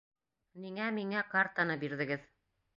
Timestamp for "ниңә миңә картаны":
0.63-1.79